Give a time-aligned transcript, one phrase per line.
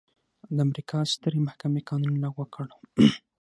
[0.55, 2.67] د امریکا سترې محکمې قانون لغوه کړ.